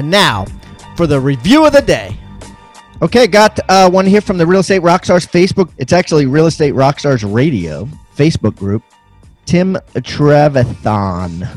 [0.00, 0.46] And now
[0.96, 2.16] for the review of the day.
[3.02, 5.70] Okay, got uh, one here from the Real Estate Rockstars Facebook.
[5.76, 7.86] It's actually Real Estate Rockstars Radio
[8.16, 8.82] Facebook group.
[9.44, 11.54] Tim Trevathan.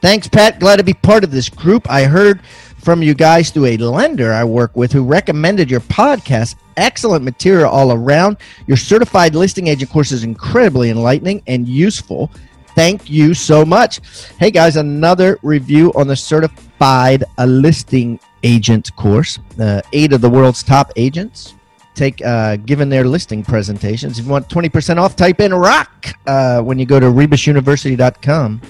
[0.00, 0.58] Thanks, Pat.
[0.58, 1.88] Glad to be part of this group.
[1.88, 6.56] I heard from you guys through a lender I work with who recommended your podcast.
[6.76, 8.38] Excellent material all around.
[8.66, 12.32] Your certified listing agent course is incredibly enlightening and useful.
[12.80, 14.00] Thank you so much.
[14.38, 19.38] Hey guys, another review on the certified a listing agent course.
[19.60, 21.56] Uh, eight of the world's top agents
[21.94, 24.18] take uh, given their listing presentations.
[24.18, 28.62] If you want 20% off, type in rock uh, when you go to rebusuniversity.com.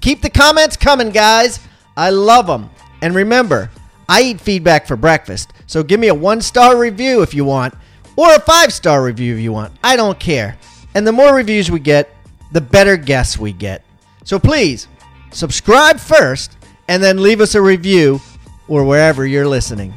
[0.00, 1.60] Keep the comments coming, guys.
[1.98, 2.70] I love them.
[3.02, 3.70] And remember,
[4.08, 5.52] I eat feedback for breakfast.
[5.66, 7.74] So give me a one star review if you want,
[8.16, 9.74] or a five star review if you want.
[9.84, 10.56] I don't care.
[10.94, 12.13] And the more reviews we get,
[12.54, 13.84] the better guests we get.
[14.22, 14.86] So please
[15.32, 18.20] subscribe first and then leave us a review
[18.68, 19.92] or wherever you're listening.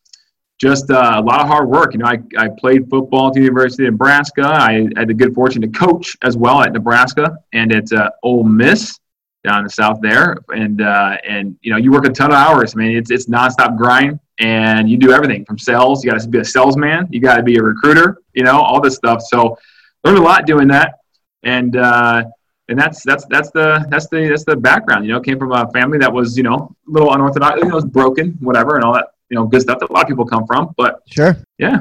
[0.60, 1.94] just uh, a lot of hard work.
[1.94, 4.44] You know, I, I played football at the University of Nebraska.
[4.44, 8.44] I had the good fortune to coach as well at Nebraska and at uh, Ole
[8.44, 8.98] Miss
[9.42, 10.36] down in the south there.
[10.54, 12.74] And uh, and you know, you work a ton of hours.
[12.74, 16.04] I mean, it's it's nonstop grind, and you do everything from sales.
[16.04, 17.08] You got to be a salesman.
[17.10, 18.18] You got to be a recruiter.
[18.34, 19.22] You know, all this stuff.
[19.22, 19.56] So
[20.04, 20.94] learned a lot doing that,
[21.42, 21.76] and.
[21.76, 22.24] Uh,
[22.68, 25.04] and that's that's that's the that's the that's the background.
[25.04, 27.74] You know, came from a family that was you know a little unorthodox, you know,
[27.74, 30.26] was broken, whatever, and all that you know good stuff that a lot of people
[30.26, 30.74] come from.
[30.76, 31.80] But sure, yeah.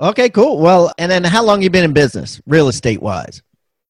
[0.00, 0.58] Okay, cool.
[0.58, 3.42] Well, and then how long you been in business, real estate wise?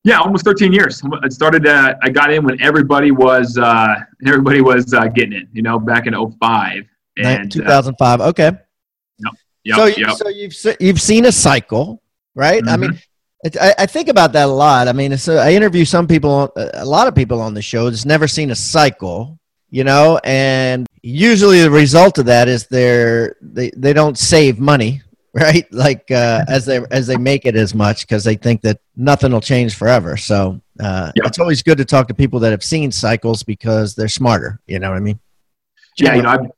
[0.05, 1.03] Yeah, almost 13 years.
[1.23, 1.67] I started.
[1.67, 5.49] Uh, I got in when everybody was uh, everybody was uh, getting in.
[5.53, 6.85] You know, back in 05.
[7.19, 8.21] And, 2005.
[8.21, 8.53] okay.
[9.19, 9.33] Yep.
[9.65, 10.17] Yep, so, you, yep.
[10.17, 12.01] so you've you've seen a cycle,
[12.35, 12.63] right?
[12.63, 12.73] Mm-hmm.
[12.73, 12.99] I mean,
[13.45, 14.89] it, I, I, think about that a lot.
[14.89, 18.05] I mean, so I interview some people, a lot of people on the show that's
[18.05, 19.39] never seen a cycle,
[19.71, 25.03] you know, and usually the result of that is they're they, they don't save money,
[25.33, 25.71] right?
[25.73, 29.33] Like uh, as they as they make it as much because they think that nothing
[29.33, 30.17] will change forever.
[30.17, 31.23] So uh, yeah.
[31.27, 34.61] it's always good to talk to people that have seen cycles because they're smarter.
[34.67, 35.19] You know what I mean?
[35.99, 36.51] Yeah, you know, I've,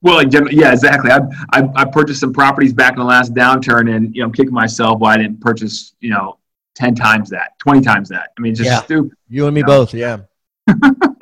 [0.00, 1.10] well, yeah, exactly.
[1.10, 1.20] I,
[1.52, 4.52] I, I purchased some properties back in the last downturn, and you know, I'm kicking
[4.52, 6.38] myself why I didn't purchase, you know,
[6.74, 8.30] ten times that, twenty times that.
[8.36, 8.80] I mean, just yeah.
[8.82, 9.16] stupid.
[9.28, 9.84] You and me you know?
[9.84, 10.18] both, yeah.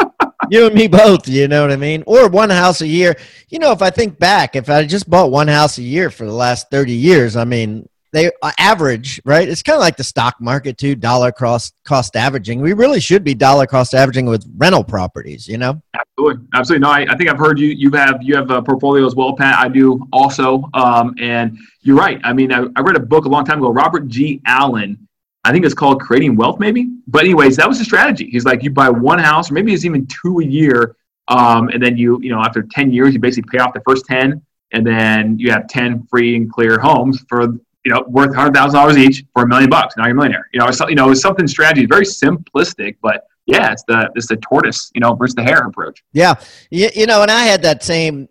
[0.51, 1.29] you and me both.
[1.29, 2.03] You know what I mean?
[2.07, 3.17] Or one house a year.
[3.49, 6.25] You know, if I think back, if I just bought one house a year for
[6.25, 9.49] the last thirty years, I mean, they uh, average, right?
[9.49, 12.61] It's kind of like the stock market too, dollar cost cost averaging.
[12.61, 15.83] We really should be dollar cost averaging with rental properties, you know?
[15.95, 16.83] Absolutely, absolutely.
[16.83, 17.69] No, I, I think I've heard you.
[17.69, 19.59] You have you have a portfolio as well, Pat.
[19.59, 22.21] I do also, um, and you're right.
[22.25, 23.71] I mean, I, I read a book a long time ago.
[23.71, 24.41] Robert G.
[24.47, 25.06] Allen.
[25.47, 26.89] I think it's called Creating Wealth, maybe.
[27.07, 28.29] But anyways, that was the strategy.
[28.31, 30.97] He's like, you buy one house, or maybe it's even two a year,
[31.29, 34.07] um, and then you, you know, after ten years, you basically pay off the first
[34.07, 37.43] ten, and then you have 10 free and clear homes for
[37.85, 39.97] you know, worth hundred thousand dollars each for a million bucks.
[39.97, 40.49] Now you're a millionaire.
[40.53, 44.27] You know, it's, you know, it's something strategy, very simplistic, but yeah, it's the it's
[44.27, 46.03] the tortoise, you know, versus the hare approach.
[46.13, 46.35] Yeah,
[46.71, 48.29] you, you know, and I had that same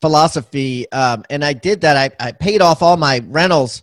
[0.00, 1.98] philosophy, um, and I did that.
[1.98, 3.82] I, I paid off all my rentals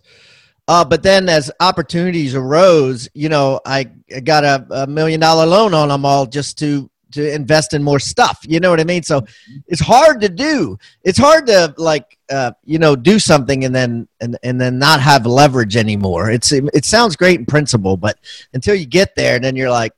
[0.68, 3.84] Uh, but then as opportunities arose, you know, I,
[4.24, 8.00] got a, a million dollar loan on them all just to to invest in more
[8.00, 8.40] stuff.
[8.48, 9.02] You know what I mean?
[9.02, 9.24] So
[9.66, 10.78] it's hard to do.
[11.02, 15.00] It's hard to like uh, you know do something and then and and then not
[15.00, 16.30] have leverage anymore.
[16.30, 18.18] It's it sounds great in principle, but
[18.54, 19.92] until you get there, then you're like,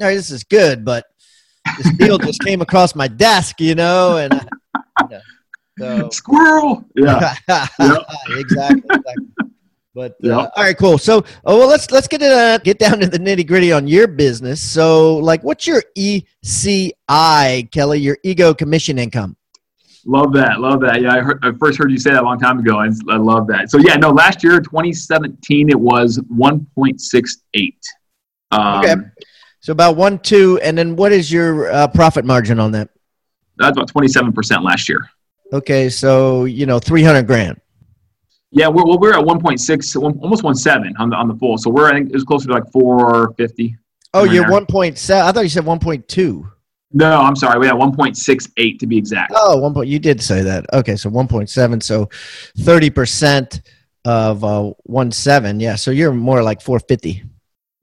[0.00, 1.06] all right, this is good, but
[1.78, 4.48] this deal just came across my desk, you know, and.
[5.00, 5.18] Uh,
[5.78, 6.10] so.
[6.10, 6.84] Squirrel.
[6.94, 7.34] Yeah.
[7.48, 8.38] exactly.
[8.38, 9.31] exactly.
[9.94, 10.96] But uh, all right, cool.
[10.96, 14.08] So, oh, well, let's let's get uh, get down to the nitty gritty on your
[14.08, 14.60] business.
[14.60, 18.00] So, like, what's your ECI, Kelly?
[18.00, 19.36] Your ego commission income?
[20.06, 21.00] Love that, love that.
[21.00, 23.16] Yeah, I, heard, I first heard you say that a long time ago, and I
[23.16, 23.70] love that.
[23.70, 27.74] So, yeah, no, last year, 2017, it was 1.68.
[28.50, 28.94] Um, okay,
[29.60, 32.88] so about one two, and then what is your uh, profit margin on that?
[33.58, 35.08] That's about 27 percent last year.
[35.52, 37.60] Okay, so you know, 300 grand.
[38.54, 41.56] Yeah, we're well, we're at 1.6, almost 1.7 on the on the full.
[41.56, 43.76] So we're I think it's closer to like 450.
[44.14, 45.22] Oh, you're 1.7.
[45.22, 46.50] I thought you said 1.2.
[46.94, 47.58] No, I'm sorry.
[47.58, 49.32] We had 1.68 to be exact.
[49.34, 49.88] Oh, one point.
[49.88, 50.66] You did say that.
[50.74, 51.82] Okay, so 1.7.
[51.82, 52.10] So
[52.58, 53.62] 30 percent
[54.04, 55.60] of uh, 1.7.
[55.60, 57.24] Yeah, so you're more like 450.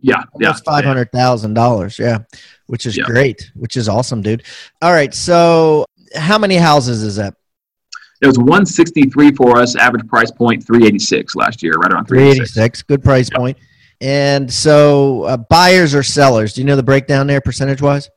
[0.01, 1.99] Yeah, Almost yeah, five hundred thousand dollars.
[1.99, 2.19] Yeah,
[2.67, 3.03] which is yeah.
[3.03, 3.51] great.
[3.55, 4.43] Which is awesome, dude.
[4.81, 5.85] All right, so
[6.15, 7.33] how many houses is that?
[8.21, 12.53] It was 163 for us, average price point 386 last year, right around 386.
[12.53, 13.39] 386, good price yep.
[13.39, 13.57] point.
[14.01, 18.09] And so, uh, buyers or sellers, do you know the breakdown there percentage wise?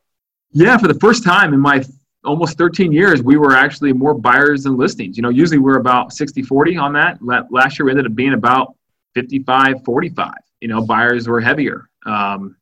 [0.51, 1.85] Yeah, for the first time in my
[2.25, 5.17] almost 13 years, we were actually more buyers than listings.
[5.17, 7.19] You know, usually we're about 60 40 on that.
[7.23, 8.75] Last year we ended up being about
[9.15, 10.33] 55 45.
[10.61, 11.89] You know, buyers were heavier.
[12.07, 12.57] Um,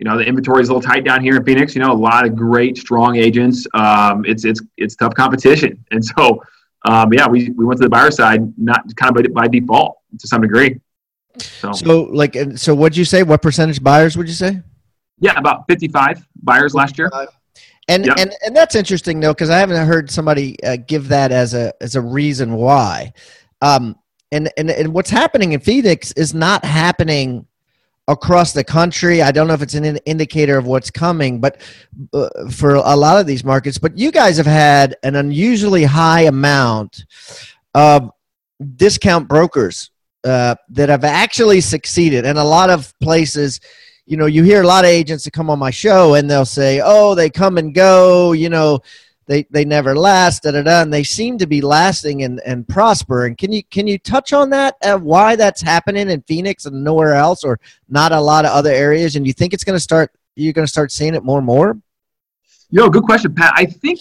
[0.00, 1.74] you know the inventory is a little tight down here in Phoenix.
[1.74, 3.66] You know, a lot of great, strong agents.
[3.74, 6.42] Um, it's it's it's tough competition, and so
[6.84, 9.98] um, yeah, we, we went to the buyer side, not kind of by, by default
[10.18, 10.80] to some degree.
[11.38, 13.22] So, so like, so what'd you say?
[13.22, 14.62] What percentage buyers would you say?
[15.18, 17.10] Yeah, about 55 buyers last year.
[17.88, 18.18] And, yep.
[18.18, 21.72] and, and that's interesting though, because I haven't heard somebody uh, give that as a,
[21.82, 23.12] as a reason why.
[23.60, 23.96] Um,
[24.32, 27.46] and, and, and what's happening in Phoenix is not happening
[28.10, 29.22] across the country.
[29.22, 31.60] I don't know if it's an indicator of what's coming, but
[32.12, 36.22] uh, for a lot of these markets, but you guys have had an unusually high
[36.22, 37.04] amount
[37.74, 38.10] of
[38.76, 39.90] discount brokers
[40.24, 42.26] uh, that have actually succeeded.
[42.26, 43.60] And a lot of places,
[44.06, 46.44] you know, you hear a lot of agents that come on my show and they'll
[46.44, 48.80] say, oh, they come and go, you know,
[49.30, 52.66] they they never last, da da da, and they seem to be lasting and and
[52.66, 53.36] prospering.
[53.36, 54.74] Can you can you touch on that?
[54.82, 58.72] Uh, why that's happening in Phoenix and nowhere else, or not a lot of other
[58.72, 59.14] areas?
[59.14, 60.12] And you think it's going to start?
[60.34, 61.78] You're going to start seeing it more and more.
[62.70, 63.52] Yo, good question, Pat.
[63.54, 64.00] I think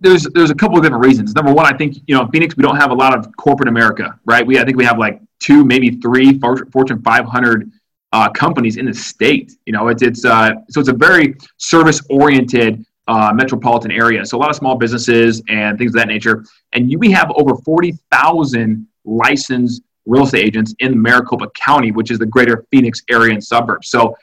[0.00, 1.32] there's there's a couple of different reasons.
[1.36, 3.68] Number one, I think you know in Phoenix we don't have a lot of corporate
[3.68, 4.44] America, right?
[4.44, 7.70] We I think we have like two, maybe three Fortune 500
[8.12, 9.52] uh, companies in the state.
[9.64, 14.24] You know, it's it's uh, so it's a very service oriented uh, metropolitan area.
[14.24, 16.44] So a lot of small businesses and things of that nature.
[16.72, 22.18] And you, we have over 40,000 licensed real estate agents in Maricopa County, which is
[22.18, 23.90] the greater Phoenix area and suburbs.
[23.90, 24.16] So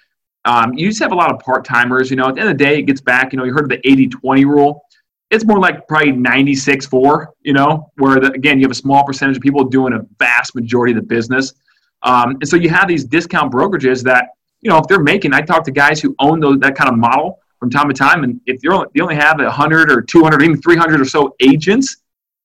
[0.45, 2.09] um, you just have a lot of part timers.
[2.09, 3.63] You know, at the end of the day, it gets back, you know, you heard
[3.63, 4.83] of the 80 20 rule.
[5.31, 9.03] It's more like probably 96 4, you know, where the, again, you have a small
[9.03, 11.53] percentage of people doing a vast majority of the business.
[12.03, 14.29] Um, and so you have these discount brokerages that,
[14.61, 16.97] you know, if they're making, I talk to guys who own those, that kind of
[16.97, 18.25] model from time to time.
[18.25, 21.95] And if you're, you only have 100 or 200, even 300 or so agents,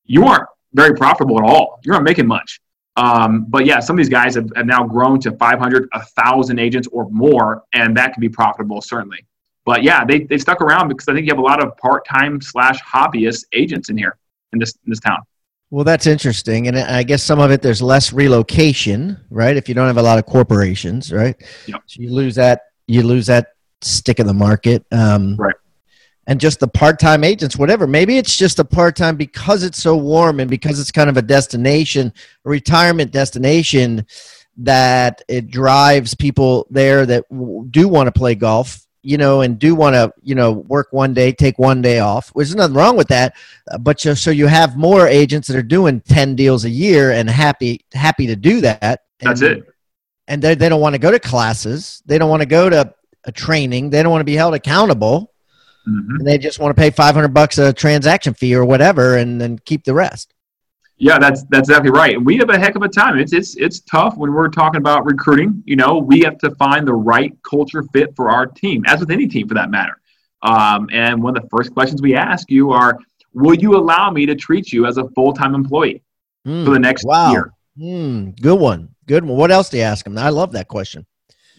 [0.05, 1.81] you aren't very profitable at all.
[1.83, 2.61] You're not making much.
[2.97, 6.87] Um, but yeah, some of these guys have, have now grown to 500, 1,000 agents
[6.93, 9.27] or more, and that can be profitable, certainly.
[9.65, 12.07] But yeah, they, they stuck around because I think you have a lot of part
[12.07, 14.17] time slash hobbyist agents in here
[14.53, 15.19] in this, in this town.
[15.71, 16.69] Well, that's interesting.
[16.69, 19.57] And I guess some of it, there's less relocation, right?
[19.57, 21.35] If you don't have a lot of corporations, right?
[21.67, 21.83] Yep.
[21.87, 23.49] So you lose that, you lose that
[23.83, 24.85] stick in the market.
[24.93, 25.55] Um, right.
[26.27, 27.87] And just the part time agents, whatever.
[27.87, 31.17] Maybe it's just a part time because it's so warm and because it's kind of
[31.17, 32.13] a destination,
[32.45, 34.07] a retirement destination,
[34.59, 37.25] that it drives people there that
[37.71, 41.15] do want to play golf you know, and do want to, you know, work one
[41.15, 42.33] day, take one day off.
[42.35, 43.35] There's nothing wrong with that,
[43.81, 47.31] but just, so you have more agents that are doing ten deals a year and
[47.31, 49.05] happy happy to do that.
[49.21, 49.75] That's and, it.
[50.27, 52.03] And they they don't want to go to classes.
[52.07, 52.93] They don't want to go to
[53.29, 53.91] a training.
[53.91, 55.33] They don't want to be held accountable.
[55.89, 56.25] Mm-hmm.
[56.25, 59.85] they just want to pay 500 bucks a transaction fee or whatever and then keep
[59.85, 60.35] the rest.
[60.99, 62.23] Yeah, that's that's exactly right.
[62.23, 63.19] We have a heck of a time.
[63.19, 65.63] It's it's it's tough when we're talking about recruiting.
[65.65, 69.11] You know, we have to find the right culture fit for our team, as with
[69.13, 70.01] any team for that matter.
[70.43, 72.99] Um, and one of the first questions we ask you are,
[73.33, 76.03] "Will you allow me to treat you as a full time employee
[76.45, 77.31] mm, for the next wow.
[77.31, 78.89] year?" Mm, good one.
[79.07, 79.39] Good one.
[79.39, 80.19] What else do you ask them?
[80.19, 81.07] I love that question.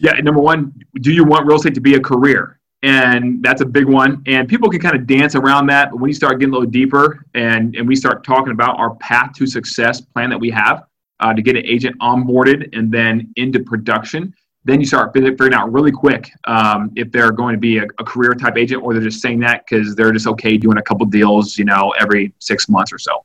[0.00, 2.58] Yeah, number one, do you want real estate to be a career?
[2.82, 4.22] And that's a big one.
[4.26, 5.90] And people can kind of dance around that.
[5.90, 8.94] But when you start getting a little deeper and, and we start talking about our
[8.96, 10.84] path to success plan that we have
[11.20, 15.70] uh, to get an agent onboarded and then into production, then you start figuring out
[15.70, 19.02] really quick um, if they're going to be a, a, career type agent or they're
[19.02, 22.68] just saying that because they're just okay doing a couple deals, you know, every six
[22.68, 23.24] months or so.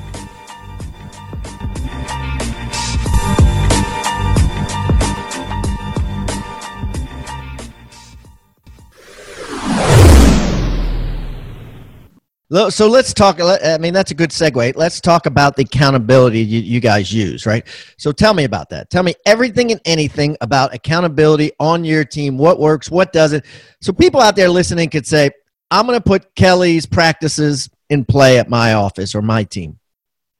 [12.69, 13.39] So let's talk.
[13.39, 14.75] I mean, that's a good segue.
[14.75, 17.65] Let's talk about the accountability you, you, guys use, right?
[17.97, 18.89] So tell me about that.
[18.89, 22.37] Tell me everything and anything about accountability on your team.
[22.37, 22.91] What works?
[22.91, 23.45] What doesn't?
[23.79, 25.31] So people out there listening could say,
[25.69, 29.79] "I'm going to put Kelly's practices in play at my office or my team."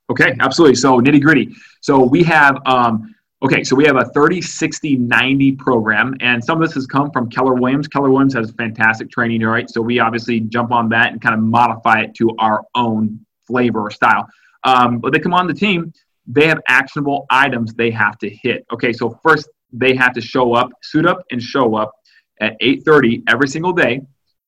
[0.09, 0.75] Okay, absolutely.
[0.75, 1.55] So nitty gritty.
[1.79, 6.61] So we have um, Okay, so we have a 30, 60, 90 program, and some
[6.61, 7.87] of this has come from Keller Williams.
[7.87, 9.67] Keller Williams has fantastic training, right?
[9.67, 13.81] So we obviously jump on that and kind of modify it to our own flavor
[13.81, 14.27] or style.
[14.63, 15.91] Um, but they come on the team,
[16.27, 18.63] they have actionable items they have to hit.
[18.71, 21.93] Okay, so first they have to show up, suit up, and show up
[22.41, 24.01] at 8:30 every single day.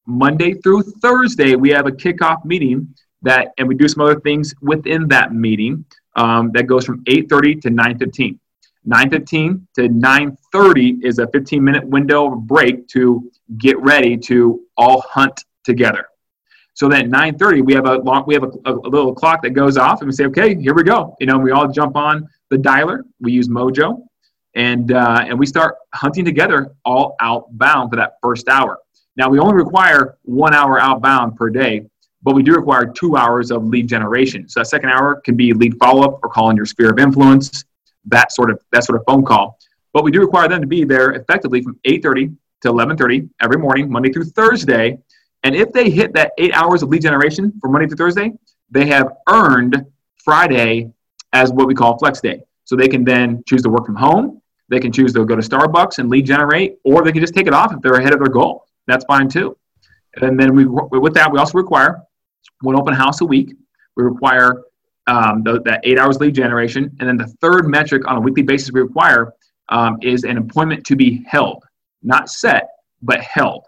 [0.05, 4.53] Monday through Thursday, we have a kickoff meeting that, and we do some other things
[4.61, 5.83] within that meeting
[6.15, 8.37] um, that goes from 8:30 to 9:15.
[8.87, 15.45] 9.15 to 9.30 is a 15 minute window break to get ready to all hunt
[15.63, 16.07] together.
[16.73, 19.77] So then 9.30 we have a long we have a, a, little clock that goes
[19.77, 21.15] off and we say okay here we go.
[21.19, 24.03] You know we all jump on the dialer we use mojo
[24.55, 28.79] and uh, and we start hunting together all outbound for that first hour.
[29.15, 31.85] Now we only require one hour outbound per day
[32.23, 34.47] but we do require two hours of lead generation.
[34.47, 37.65] So that second hour can be lead follow-up or calling your sphere of influence
[38.05, 39.57] that sort of that sort of phone call.
[39.93, 43.91] But we do require them to be there effectively from 8:30 to 11:30 every morning,
[43.91, 44.97] Monday through Thursday.
[45.43, 48.33] And if they hit that eight hours of lead generation from Monday through Thursday,
[48.71, 49.85] they have earned
[50.23, 50.91] Friday
[51.33, 52.43] as what we call flex day.
[52.63, 54.41] So they can then choose to work from home.
[54.69, 57.47] They can choose to go to Starbucks and lead generate, or they can just take
[57.47, 58.65] it off if they're ahead of their goal.
[58.87, 59.57] That's fine too.
[60.21, 62.01] And then we, with that, we also require
[62.61, 63.53] one open house a week.
[63.97, 64.63] We require
[65.07, 66.95] um, the, that eight hours lead generation.
[66.99, 69.33] And then the third metric on a weekly basis we require
[69.69, 71.63] um, is an appointment to be held,
[72.01, 72.69] not set,
[73.01, 73.63] but held.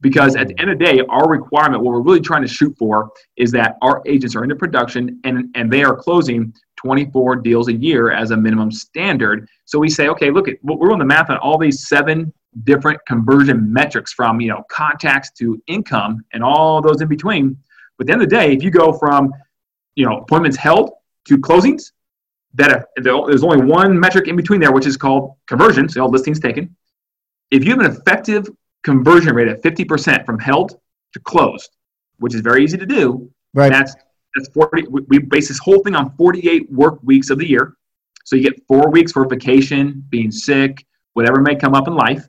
[0.00, 2.76] Because at the end of the day, our requirement, what we're really trying to shoot
[2.78, 7.66] for, is that our agents are into production and, and they are closing 24 deals
[7.66, 9.48] a year as a minimum standard.
[9.64, 12.32] So we say, okay, look, at, we're on the math on all these seven
[12.64, 17.56] different conversion metrics from you know contacts to income and all those in between.
[17.96, 19.32] But at the end of the day, if you go from
[19.98, 20.92] you know appointments held
[21.26, 21.90] to closings
[22.54, 26.38] that there's only one metric in between there which is called conversion so all listings
[26.38, 26.74] taken.
[27.50, 28.48] If you have an effective
[28.84, 30.78] conversion rate of 50% from held
[31.12, 31.70] to closed
[32.18, 33.70] which is very easy to do right.
[33.70, 33.94] that's
[34.34, 37.74] that's 40 we base this whole thing on 48 work weeks of the year.
[38.24, 42.24] So you get four weeks for vacation being sick whatever may come up in life.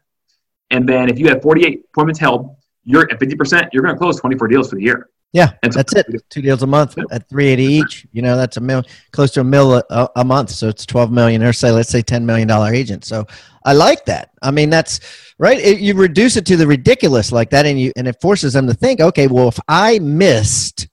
[0.72, 4.20] And then if you have 48 appointments held you're at 50% you're going to close
[4.20, 6.08] 24 deals for the year yeah, and that's it.
[6.30, 8.08] Two deals a month at three eighty each.
[8.12, 10.50] You know, that's a mil, close to a mil a, a, month.
[10.50, 13.06] So it's twelve million, or say, let's say ten million dollar agent.
[13.06, 13.28] So
[13.64, 14.32] I like that.
[14.42, 15.00] I mean, that's
[15.38, 15.60] right.
[15.60, 18.66] It, you reduce it to the ridiculous like that, and you and it forces them
[18.66, 19.02] to think.
[19.02, 20.88] Okay, well, if I missed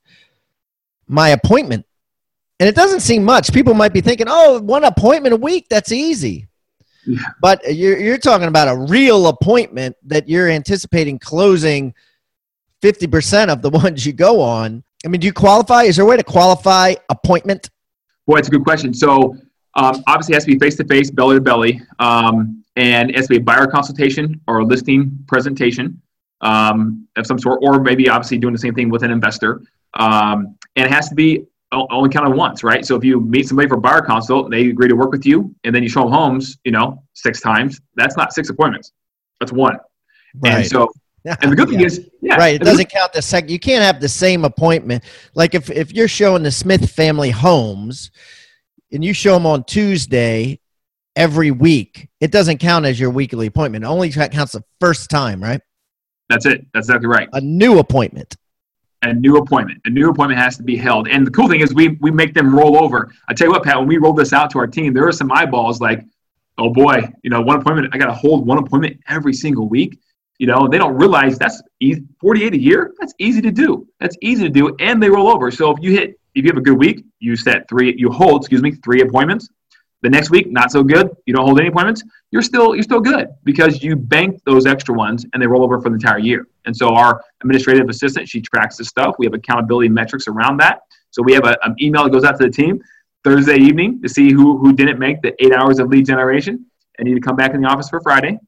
[1.08, 1.86] my appointment,
[2.60, 5.92] and it doesn't seem much, people might be thinking, oh, one appointment a week, that's
[5.92, 6.46] easy.
[7.06, 7.20] Yeah.
[7.40, 11.94] But you're you're talking about a real appointment that you're anticipating closing
[12.82, 14.82] 50% of the ones you go on.
[15.04, 15.82] I mean, do you qualify?
[15.82, 17.70] Is there a way to qualify appointment?
[18.26, 18.92] Boy, it's a good question.
[18.92, 19.36] So
[19.76, 23.16] Um, obviously, it has to be face to face, belly to belly, um, and it
[23.16, 26.00] has to be a buyer consultation or a listing presentation
[26.40, 29.60] um, of some sort, or maybe obviously doing the same thing with an investor.
[29.94, 32.86] Um, and it has to be only counted once, right?
[32.86, 35.54] So if you meet somebody for a buyer consult, they agree to work with you,
[35.64, 37.78] and then you show them homes, you know, six times.
[37.96, 38.92] That's not six appointments.
[39.40, 39.76] That's one.
[40.36, 40.54] Right.
[40.54, 40.88] And so,
[41.26, 41.86] and the good thing yeah.
[41.86, 42.54] is, yeah, right.
[42.54, 43.50] It doesn't count the second.
[43.50, 45.04] You can't have the same appointment.
[45.34, 48.10] Like if if you're showing the Smith family homes,
[48.92, 50.60] and you show them on Tuesday
[51.14, 53.84] every week, it doesn't count as your weekly appointment.
[53.84, 55.60] It only counts the first time, right?
[56.28, 56.66] That's it.
[56.74, 57.28] That's exactly right.
[57.32, 58.36] A new appointment
[59.02, 59.80] a new appointment.
[59.84, 61.08] A new appointment has to be held.
[61.08, 63.12] And the cool thing is we we make them roll over.
[63.28, 65.12] I tell you what, Pat, when we rolled this out to our team, there were
[65.12, 66.04] some eyeballs like,
[66.58, 69.98] oh boy, you know, one appointment, I got to hold one appointment every single week.
[70.38, 72.92] You know, they don't realize that's easy, 48 a year.
[73.00, 73.86] That's easy to do.
[74.00, 74.74] That's easy to do.
[74.80, 75.50] And they roll over.
[75.50, 78.42] So if you hit, if you have a good week, you set three, you hold,
[78.42, 79.48] excuse me, three appointments.
[80.02, 81.08] The next week, not so good.
[81.24, 82.04] You don't hold any appointments.
[82.30, 85.80] You're still you're still good because you bank those extra ones and they roll over
[85.80, 86.46] for the entire year.
[86.66, 89.16] And so our administrative assistant, she tracks this stuff.
[89.18, 90.80] We have accountability metrics around that.
[91.10, 92.82] So we have a, an email that goes out to the team
[93.24, 96.66] Thursday evening to see who who didn't make the eight hours of lead generation
[96.98, 98.38] and need to come back in the office for Friday,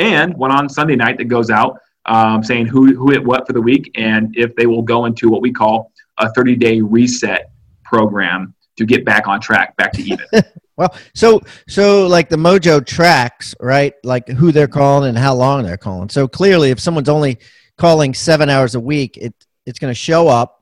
[0.00, 3.52] and one on Sunday night that goes out um, saying who who hit what for
[3.52, 7.50] the week and if they will go into what we call a 30 day reset
[7.84, 10.26] program to get back on track, back to even.
[10.76, 13.94] well, so so like the Mojo tracks, right?
[14.04, 16.08] Like who they're calling and how long they're calling.
[16.08, 17.38] So clearly, if someone's only
[17.76, 19.34] calling seven hours a week, it
[19.66, 20.59] it's going to show up,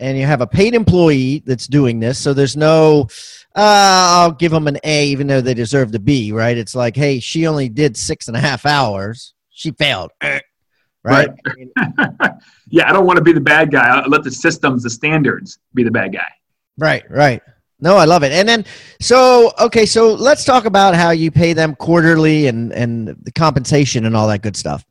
[0.00, 2.18] and you have a paid employee that's doing this.
[2.18, 3.08] So there's no,
[3.54, 6.56] uh, I'll give them an A, even though they deserve the B, right?
[6.56, 9.34] It's like, hey, she only did six and a half hours.
[9.50, 10.10] She failed.
[10.22, 10.42] Right.
[11.04, 11.30] right.
[12.68, 13.88] yeah, I don't want to be the bad guy.
[13.88, 16.28] I let the systems, the standards, be the bad guy.
[16.78, 17.42] Right, right.
[17.80, 18.32] No, I love it.
[18.32, 18.64] And then,
[19.00, 24.04] so okay, so let's talk about how you pay them quarterly and and the compensation
[24.04, 24.84] and all that good stuff.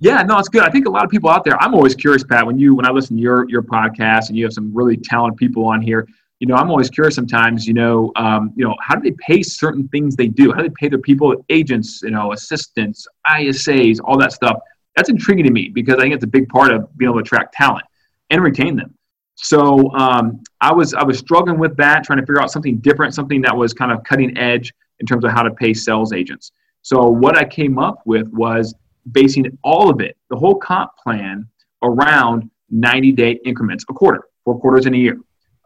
[0.00, 0.62] Yeah, no, it's good.
[0.62, 1.60] I think a lot of people out there.
[1.62, 2.46] I'm always curious, Pat.
[2.46, 5.36] When you when I listen to your your podcast and you have some really talented
[5.36, 6.06] people on here,
[6.40, 7.66] you know, I'm always curious sometimes.
[7.66, 10.52] You know, um, you know, how do they pay certain things they do?
[10.52, 14.58] How do they pay their people, agents, you know, assistants, ISAs, all that stuff?
[14.94, 17.24] That's intriguing to me because I think it's a big part of being able to
[17.24, 17.84] attract talent
[18.30, 18.94] and retain them.
[19.36, 23.14] So um, I was I was struggling with that, trying to figure out something different,
[23.14, 26.52] something that was kind of cutting edge in terms of how to pay sales agents.
[26.82, 28.74] So what I came up with was
[29.12, 31.46] basing all of it, the whole comp plan,
[31.82, 35.18] around 90 day increments, a quarter, four quarters in a year.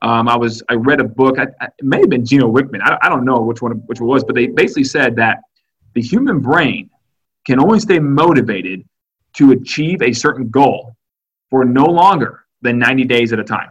[0.02, 1.38] Um, I was I read a book.
[1.38, 2.80] I, I, it may have been Gino Wickman.
[2.82, 5.38] I, I don't know which one which one was, but they basically said that
[5.94, 6.90] the human brain
[7.46, 8.84] can only stay motivated
[9.34, 10.96] to achieve a certain goal
[11.50, 13.70] for no longer than 90 days at a time.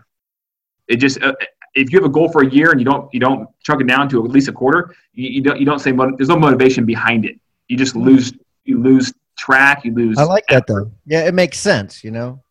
[0.88, 1.34] It just uh,
[1.74, 3.88] if you have a goal for a year and you don't you don't chunk it
[3.88, 6.86] down to at least a quarter, you, you don't you don't say there's no motivation
[6.86, 7.40] behind it.
[7.68, 8.34] You just lose
[8.66, 9.84] you lose track.
[9.84, 10.18] You lose.
[10.18, 10.92] I like that though.
[11.06, 12.04] Yeah, it makes sense.
[12.04, 12.44] You know.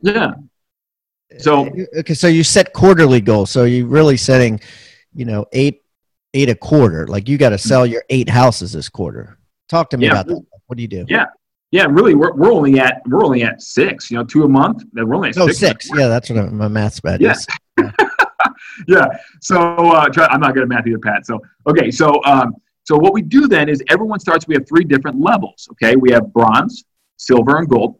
[0.00, 0.32] Yeah.
[1.38, 3.50] So okay, so you set quarterly goals.
[3.50, 4.60] So you're really setting,
[5.14, 5.82] you know, eight
[6.34, 7.06] eight a quarter.
[7.06, 9.38] Like you got to sell your eight houses this quarter.
[9.68, 10.12] Talk to me yeah.
[10.12, 10.44] about that.
[10.66, 11.04] What do you do?
[11.08, 11.26] Yeah,
[11.70, 14.10] yeah, really, we're, we're only at we're only at six.
[14.10, 14.82] You know, two a month.
[14.92, 15.58] We're only at oh, six.
[15.58, 15.90] six.
[15.94, 17.20] Yeah, that's what I'm, my math's bad.
[17.20, 17.34] Yeah.
[17.78, 17.92] Yeah.
[18.88, 19.06] yeah.
[19.40, 21.26] So uh, try, I'm not good at math either, Pat.
[21.26, 21.92] So okay.
[21.92, 24.46] So um, so what we do then is everyone starts.
[24.48, 25.68] We have three different levels.
[25.72, 26.84] Okay, we have bronze,
[27.16, 27.98] silver, and gold,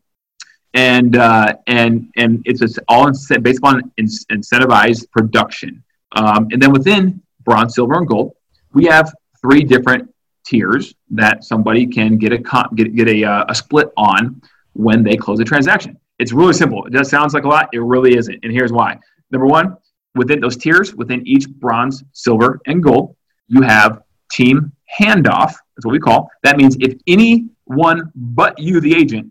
[0.75, 3.11] and uh, and and it's all
[3.43, 5.83] based on incentivized production.
[6.13, 8.35] Um, and then within bronze, silver, and gold,
[8.73, 10.13] we have three different
[10.45, 12.39] tiers that somebody can get a
[12.75, 14.41] get, get a, uh, a split on
[14.73, 15.97] when they close a transaction.
[16.19, 16.85] It's really simple.
[16.87, 17.69] It does sounds like a lot.
[17.73, 18.39] It really isn't.
[18.43, 18.99] And here's why.
[19.31, 19.77] Number one,
[20.15, 23.17] within those tiers, within each bronze, silver, and gold,
[23.49, 25.53] you have team handoff.
[25.75, 26.29] That's what we call.
[26.43, 29.31] That means if anyone but you, the agent,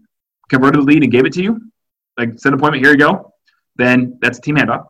[0.49, 1.61] converted the lead and gave it to you,
[2.17, 3.33] like set appointment, here you go,
[3.75, 4.87] then that's a team handoff.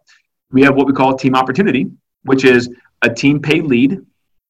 [0.51, 1.87] We have what we call team opportunity,
[2.23, 2.69] which is
[3.01, 3.99] a team paid lead,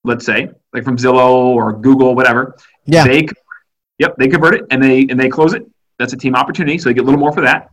[0.03, 2.55] let's say, like from Zillow or Google, whatever.
[2.85, 3.05] Yeah.
[3.05, 3.27] They,
[3.97, 5.65] yep, they convert it and they and they close it.
[5.97, 7.71] That's a team opportunity, so they get a little more for that.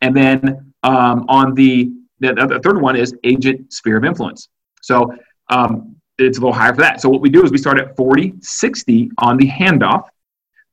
[0.00, 4.48] And then um, on the, the the third one is agent sphere of influence.
[4.82, 5.12] So
[5.48, 7.00] um, it's a little higher for that.
[7.00, 10.08] So what we do is we start at 40, 60 on the handoff.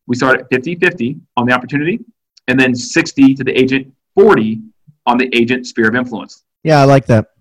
[0.06, 2.00] We start at 50, 50 on the opportunity,
[2.48, 4.62] and then 60 to the agent, 40
[5.06, 6.44] on the agent sphere of influence.
[6.64, 7.32] Yeah, I like that.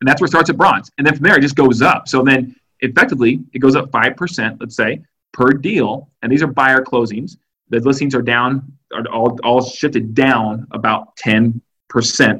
[0.00, 0.90] And that's where it starts at bronze.
[0.98, 2.08] And then from there, it just goes up.
[2.08, 6.10] So then effectively it goes up 5%, let's say, per deal.
[6.22, 7.36] And these are buyer closings.
[7.70, 11.60] The listings are down, are all, all shifted down about 10%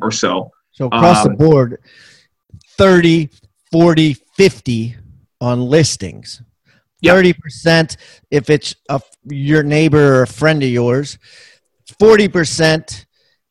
[0.02, 0.50] or so.
[0.72, 1.80] So across um, the board,
[2.76, 3.30] 30,
[3.70, 4.96] 40, 50
[5.44, 6.42] on listings.
[7.02, 7.14] Yep.
[7.14, 7.96] Thirty percent
[8.30, 11.18] if it's a, your neighbor or a friend of yours.
[11.98, 13.04] Forty percent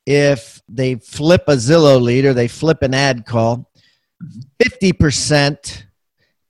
[0.07, 3.69] if they flip a Zillow lead or they flip an ad call.
[4.59, 5.85] Fifty percent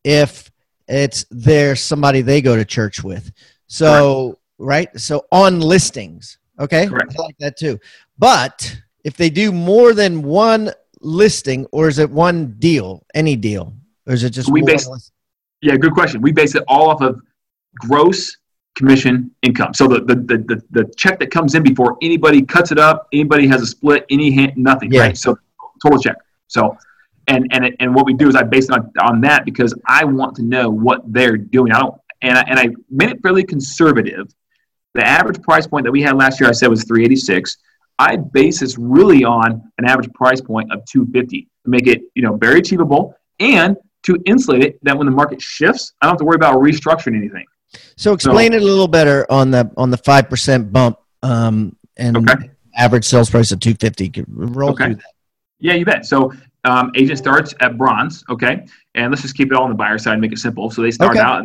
[0.06, 0.50] if
[0.88, 3.32] it's there's somebody they go to church with.
[3.68, 7.16] So right, so on listings, okay, Correct.
[7.20, 7.80] I like that too.
[8.18, 13.74] But if they do more than one listing, or is it one deal, any deal,
[14.08, 15.12] or is it just We one base-
[15.64, 16.22] Yeah, good question.
[16.22, 17.22] We base it all off of
[17.80, 18.36] gross
[18.76, 19.74] commission income.
[19.74, 23.08] So the the, the, the, the check that comes in before anybody cuts it up,
[23.14, 25.02] anybody has a split, any hand, nothing, Yeah.
[25.02, 25.18] right?
[25.18, 25.38] So
[25.82, 26.18] total check.
[26.48, 26.78] So
[27.28, 29.74] and and it, and what we do is I base it on, on that because
[29.88, 31.72] I want to know what they're doing.
[31.72, 34.34] I don't and I, and I made it fairly conservative.
[34.96, 37.58] The average price point that we had last year, I said was 386.
[38.00, 42.22] I base this really on an average price point of 250 to make it you
[42.22, 46.20] know very achievable and to insulate it that when the market shifts, I don't have
[46.20, 47.46] to worry about restructuring anything.
[47.96, 52.18] So explain it a little better on the on the five percent bump um, and
[52.18, 52.50] Okay.
[52.76, 54.12] average sales price of two fifty.
[54.28, 54.86] Roll Okay.
[54.86, 55.04] through that.
[55.60, 56.06] Yeah, you bet.
[56.06, 56.32] So
[56.66, 59.98] um, agent starts at bronze, okay, and let's just keep it all on the buyer
[59.98, 60.70] side and make it simple.
[60.70, 61.22] So they start Okay.
[61.26, 61.44] out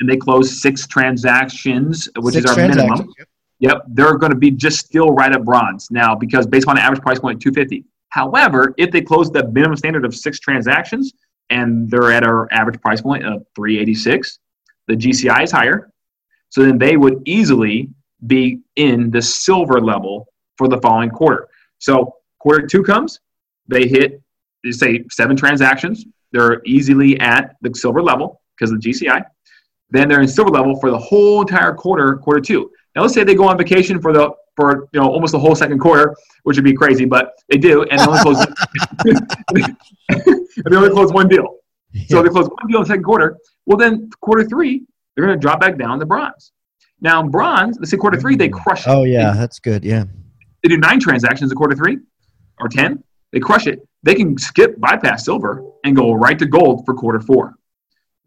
[0.00, 2.86] and they close six transactions, which Six is our minimum.
[2.88, 3.14] transactions.
[3.60, 6.82] Yep, they're going to be just still right at bronze now because based on the
[6.82, 7.84] average price point, two fifty.
[8.08, 11.12] However, if they close the minimum standard of six transactions
[11.50, 14.38] and they're at our average price point of three eighty six,
[14.88, 15.90] the GCI is higher,
[16.48, 17.90] so then they would easily
[18.26, 21.48] be in the silver level for the following quarter.
[21.78, 23.20] So quarter two comes,
[23.68, 24.22] they hit
[24.70, 26.04] say seven transactions.
[26.32, 29.24] They're easily at the silver level because of the GCI.
[29.90, 32.70] Then they're in silver level for the whole entire quarter, quarter two.
[32.94, 35.54] Now let's say they go on vacation for the for you know almost the whole
[35.54, 38.46] second quarter, which would be crazy, but they do, and they only close
[40.64, 41.56] they only close one deal.
[42.08, 43.36] So they close one deal in the second quarter.
[43.66, 44.84] Well, then quarter three,
[45.14, 46.52] they're going to drop back down to bronze.
[47.00, 48.62] Now in bronze, let's say quarter three, they mm.
[48.62, 48.86] crush.
[48.86, 48.94] Oh, it.
[49.00, 49.84] Oh yeah, that's good.
[49.84, 50.04] Yeah.
[50.62, 51.98] They do nine transactions in quarter three,
[52.60, 53.02] or ten.
[53.32, 53.86] They crush it.
[54.02, 57.54] They can skip bypass silver and go right to gold for quarter four.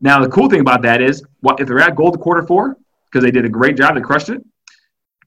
[0.01, 2.77] Now the cool thing about that is, what if they're at gold quarter four
[3.13, 4.43] because they did a great job, they crushed it.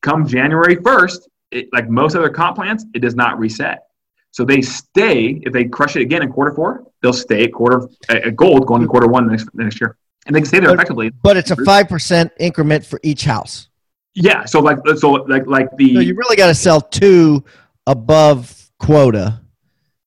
[0.01, 3.85] Come January first, it, like most other comp plans, it does not reset.
[4.31, 5.41] So they stay.
[5.43, 8.83] If they crush it again in quarter four, they'll stay at quarter at gold going
[8.83, 11.11] to quarter one next next year, and they can stay there But- effectively.
[11.23, 13.69] But it's a five percent increment for each house.
[14.15, 14.45] Yeah.
[14.45, 17.45] So like so like like the So you really got to sell two
[17.87, 19.41] above quota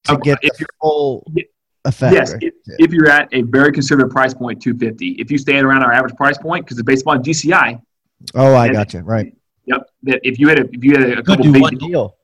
[0.05, 1.25] to Okay, get if the full
[1.85, 2.13] effect.
[2.13, 5.13] Yes, if, if you're at a very conservative price point, 250.
[5.21, 7.81] If you stay at around our average price point, because it's based upon GCI.
[8.35, 8.99] Oh, I got you.
[8.99, 9.33] Right.
[9.69, 9.89] Yep.
[10.03, 12.15] That if you had a, if you had a, couple do big one deal.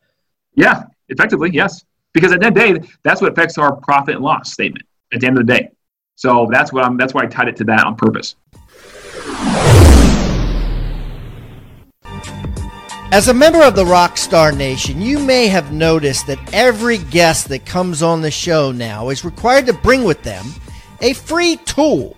[0.55, 1.86] yeah, effectively, yes.
[2.13, 4.86] Because at the end of the day, that's what affects our profit and loss statement
[5.13, 5.69] at the end of the day.
[6.15, 6.97] So that's what I'm.
[6.97, 8.36] That's why I tied it to that on purpose.
[13.12, 17.65] As a member of the Rockstar Nation, you may have noticed that every guest that
[17.65, 20.45] comes on the show now is required to bring with them
[21.01, 22.17] a free tool,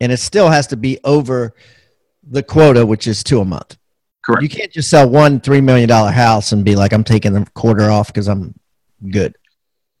[0.00, 1.54] And it still has to be over
[2.30, 3.76] the quota, which is two a month.
[4.24, 4.42] Correct.
[4.42, 7.46] You can't just sell one three million dollar house and be like, I'm taking the
[7.54, 8.54] quarter off because I'm
[9.10, 9.34] good.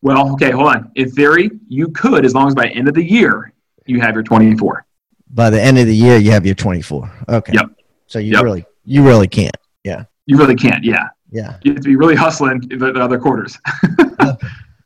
[0.02, 0.92] Well, okay, hold on.
[0.94, 3.52] In theory, you could, as long as by end of the year
[3.86, 4.84] you have your 24.
[5.30, 7.10] By the end of the year, you have your 24.
[7.28, 7.52] Okay.
[7.54, 7.66] Yep.
[8.06, 8.42] So you Yep.
[8.44, 9.56] really, you really can't.
[9.84, 10.04] Yeah.
[10.26, 10.84] You really can't.
[10.84, 11.56] Yeah, Yeah.
[11.62, 13.58] you have to be really hustling the, the other quarters.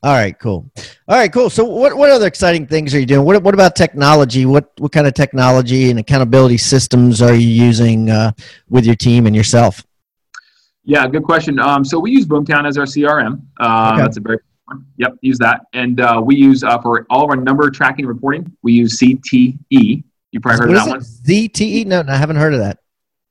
[0.04, 0.36] All right.
[0.38, 0.68] Cool.
[1.08, 1.32] All right.
[1.32, 1.48] Cool.
[1.48, 3.24] So what, what other exciting things are you doing?
[3.24, 4.46] What, what about technology?
[4.46, 8.32] What, what kind of technology and accountability systems are you using uh,
[8.68, 9.84] with your team and yourself?
[10.84, 11.60] Yeah, good question.
[11.60, 13.42] Um, so we use Boomtown as our CRM.
[13.60, 14.02] Uh, Okay.
[14.02, 14.84] That's a very one.
[14.96, 15.62] Yep, use that.
[15.72, 19.58] And uh, we use uh, for all of our number tracking reporting, we use CTE.
[19.70, 21.52] You probably heard what of that is it?
[21.52, 21.86] ZTE?
[21.86, 22.78] No, no, I haven't heard of that.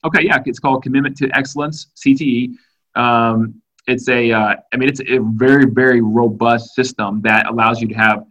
[0.05, 2.55] Okay, yeah, it's called Commitment to Excellence (CTE).
[2.95, 7.87] Um, it's a, uh, I mean, it's a very, very robust system that allows you
[7.87, 8.25] to have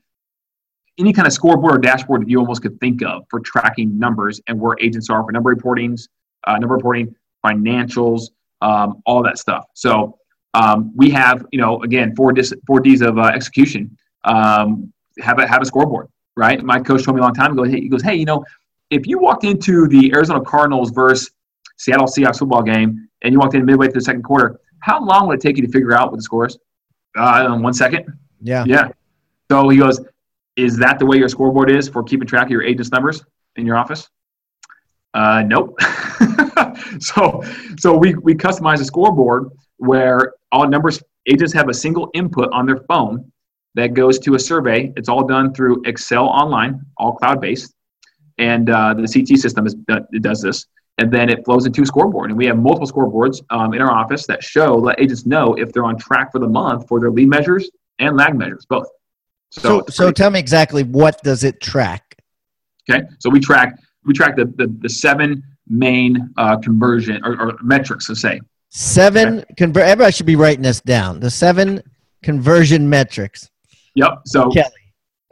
[0.99, 4.41] any kind of scoreboard or dashboard that you almost could think of for tracking numbers
[4.47, 6.09] and where agents are for number reportings,
[6.47, 9.65] uh, number reporting, financials, um, all that stuff.
[9.75, 10.19] So
[10.55, 13.97] um, we have, you know, again, four, dis- four Ds of uh, execution.
[14.25, 16.63] Um, have a have a scoreboard, right?
[16.63, 17.63] My coach told me a long time ago.
[17.65, 18.45] He goes, hey, you know,
[18.91, 21.31] if you walked into the Arizona Cardinals versus
[21.77, 25.27] Seattle Seahawks football game and you walked in midway through the second quarter, how long
[25.29, 26.59] would it take you to figure out what the score is?
[27.17, 28.07] Uh, one second.
[28.41, 28.65] Yeah.
[28.67, 28.89] Yeah.
[29.51, 30.01] So he goes,
[30.57, 33.25] is that the way your scoreboard is for keeping track of your agent's numbers
[33.57, 34.09] in your office?
[35.15, 35.77] Uh, nope.
[37.01, 37.43] so,
[37.79, 42.67] so we, we customize a scoreboard where all numbers agents have a single input on
[42.67, 43.31] their phone
[43.75, 44.93] that goes to a survey.
[44.97, 47.75] It's all done through Excel online, all cloud based,
[48.39, 50.67] and uh, the CT system is, it does this.
[51.01, 52.31] And then it flows into a scoreboard.
[52.31, 55.73] And we have multiple scoreboards um, in our office that show, let agents know if
[55.73, 58.87] they're on track for the month for their lead measures and lag measures, both.
[59.51, 62.17] So, so, tell me exactly what does it track?
[62.89, 67.59] Okay, so we track we track the the, the seven main uh, conversion or, or
[67.63, 68.09] metrics.
[68.09, 69.55] Let's say seven okay.
[69.57, 69.85] convert.
[69.85, 71.19] Everybody should be writing this down.
[71.19, 71.83] The seven
[72.23, 73.51] conversion metrics.
[73.97, 74.21] Yep.
[74.27, 74.71] So Kelly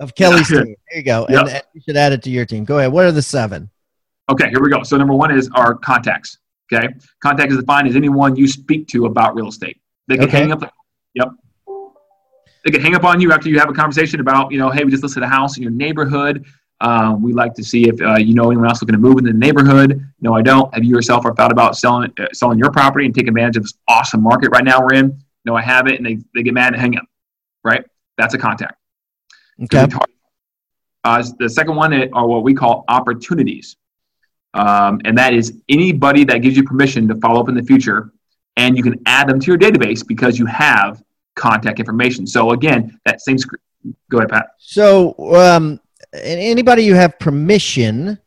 [0.01, 0.65] of Kelly's team.
[0.65, 1.27] There you go.
[1.29, 1.41] Yep.
[1.41, 2.65] And, and you should add it to your team.
[2.65, 2.91] Go ahead.
[2.91, 3.71] What are the seven?
[4.31, 4.83] Okay, here we go.
[4.83, 6.39] So number one is our contacts.
[6.71, 6.89] Okay,
[7.23, 9.81] contact is defined as anyone you speak to about real estate.
[10.07, 10.39] They can okay.
[10.39, 10.75] hang up.
[11.15, 11.29] Yep.
[12.65, 14.85] They can hang up on you after you have a conversation about, you know, hey,
[14.85, 16.45] we just listed a house in your neighborhood.
[16.81, 19.25] Um, we like to see if uh, you know anyone else looking to move in
[19.25, 20.07] the neighborhood.
[20.21, 20.73] No, I don't.
[20.75, 23.63] Have you yourself ever thought about selling uh, selling your property and take advantage of
[23.65, 25.19] this awesome market right now we're in?
[25.45, 25.95] No, I haven't.
[25.95, 27.05] And they, they get mad and hang up.
[27.65, 27.85] Right?
[28.17, 28.75] That's a contact.
[29.65, 29.87] Okay.
[31.05, 33.77] Uh, the second one are what we call opportunities.
[34.55, 38.13] Um, and that is anybody that gives you permission to follow up in the future,
[38.57, 41.03] and you can add them to your database because you have
[41.37, 42.27] contact information.
[42.27, 43.65] So again, that same script.
[44.11, 44.49] Go ahead, Pat.
[44.59, 45.81] So um,
[46.13, 48.19] anybody you have permission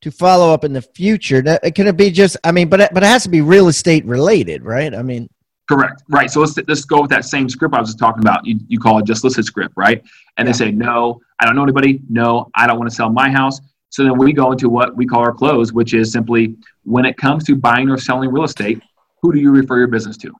[0.00, 2.36] to follow up in the future, that, can it be just?
[2.42, 4.94] I mean, but but it has to be real estate related, right?
[4.94, 5.28] I mean.
[5.68, 6.02] Correct.
[6.08, 6.28] Right.
[6.28, 8.44] So let's let's go with that same script I was just talking about.
[8.44, 10.02] You, you call it just listed script, right?
[10.36, 10.52] And yeah.
[10.52, 12.00] they say, no, I don't know anybody.
[12.08, 13.60] No, I don't want to sell my house.
[13.90, 17.16] So then we go into what we call our close, which is simply when it
[17.16, 18.80] comes to buying or selling real estate,
[19.20, 20.32] who do you refer your business to?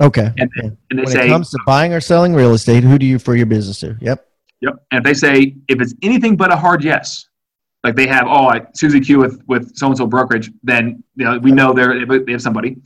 [0.00, 0.30] Okay.
[0.38, 0.50] And,
[0.90, 3.14] and they when say, it comes to buying or selling real estate, who do you
[3.14, 3.96] refer your business to?
[4.00, 4.26] Yep.
[4.60, 4.74] Yep.
[4.90, 7.26] And if they say if it's anything but a hard yes,
[7.84, 11.38] like they have, oh, Susie Q with with so and so brokerage, then you know
[11.38, 12.76] we know they're they have somebody.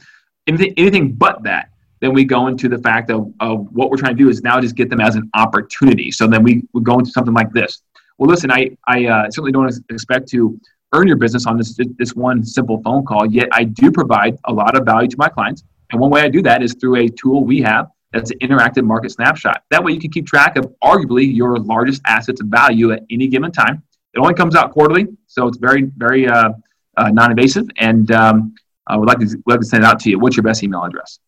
[0.46, 4.16] Anything anything but that, then we go into the fact of, of what we're trying
[4.16, 6.10] to do is now just get them as an opportunity.
[6.10, 7.82] So then we we go into something like this.
[8.20, 10.60] Well, listen, I I uh, certainly don't expect to
[10.92, 13.26] earn your business on this this one simple phone call.
[13.26, 16.28] Yet I do provide a lot of value to my clients, and one way I
[16.28, 19.62] do that is through a tool we have that's an interactive market snapshot.
[19.70, 23.26] That way, you can keep track of arguably your largest assets of value at any
[23.26, 23.82] given time.
[24.14, 26.50] It only comes out quarterly, so it's very very uh,
[26.96, 28.54] uh, non-invasive, and um,
[28.86, 30.18] I would like to would like to send it out to you.
[30.18, 31.18] What's your best email address?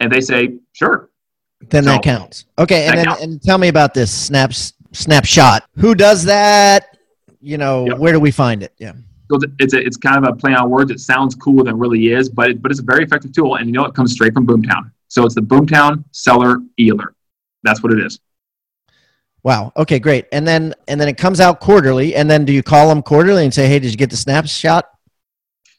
[0.00, 1.10] and they say sure
[1.68, 3.22] then so, that counts okay and then counts.
[3.22, 5.68] and tell me about this snaps snapshot.
[5.76, 6.96] Who does that?
[7.40, 7.98] You know yep.
[7.98, 8.72] where do we find it?
[8.78, 8.92] Yeah.
[9.30, 10.90] So it's a, it's kind of a play on words.
[10.90, 13.56] It sounds cooler than it really is but it, but it's a very effective tool
[13.56, 14.90] and you know it comes straight from boomtown.
[15.08, 17.16] So it's the boomtown seller e-alert
[17.66, 18.20] that's what it is.
[19.42, 19.72] Wow.
[19.76, 20.26] Okay great.
[20.32, 23.44] And then and then it comes out quarterly and then do you call them quarterly
[23.44, 24.86] and say hey did you get the snapshot?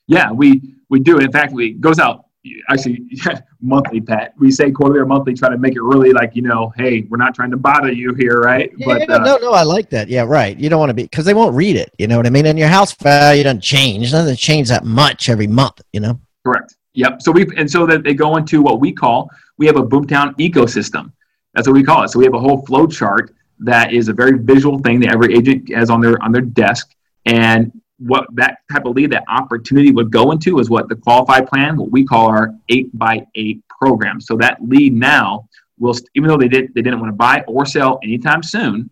[0.07, 1.17] Yeah we we do.
[1.17, 2.25] In fact we goes out
[2.69, 3.05] actually
[3.61, 4.33] monthly pat.
[4.37, 7.17] We say quarterly or monthly try to make it really like you know hey we're
[7.17, 8.71] not trying to bother you here right?
[8.77, 10.07] Yeah, but no, uh, no no i like that.
[10.09, 10.57] Yeah right.
[10.57, 12.45] You don't want to be because they won't read it you know what i mean?
[12.45, 14.11] And your house value doesn't change.
[14.11, 16.19] Doesn't change that much every month you know?
[16.45, 16.75] Correct.
[16.93, 17.21] Yep.
[17.21, 20.35] So we and so that they go into what we call we have a boomtown
[20.37, 21.11] ecosystem.
[21.53, 22.09] That's what we call it.
[22.09, 25.35] So we have a whole flow chart that is a very visual thing that every
[25.35, 26.93] agent has on their on their desk.
[27.25, 31.47] And what that type of lead, that opportunity would go into is what the qualified
[31.47, 34.21] plan, what we call our eight by eight program.
[34.21, 35.47] So that lead now
[35.79, 38.89] will, even though they did they didn't want to buy or sell anytime soon,